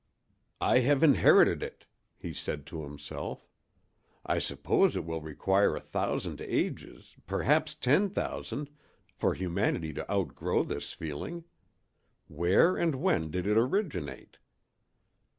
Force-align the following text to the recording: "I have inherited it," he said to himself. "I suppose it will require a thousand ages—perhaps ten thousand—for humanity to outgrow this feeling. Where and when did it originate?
"I 0.61 0.79
have 0.79 1.03
inherited 1.03 1.61
it," 1.61 1.85
he 2.17 2.33
said 2.33 2.65
to 2.65 2.81
himself. 2.81 3.45
"I 4.25 4.39
suppose 4.39 4.95
it 4.95 5.05
will 5.05 5.21
require 5.21 5.75
a 5.75 5.79
thousand 5.79 6.41
ages—perhaps 6.41 7.75
ten 7.75 8.09
thousand—for 8.09 9.35
humanity 9.35 9.93
to 9.93 10.11
outgrow 10.11 10.63
this 10.63 10.93
feeling. 10.93 11.43
Where 12.27 12.75
and 12.77 12.95
when 12.95 13.29
did 13.29 13.45
it 13.45 13.57
originate? 13.57 14.39